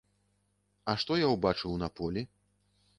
[0.93, 2.29] А што я ўбачыў на полі?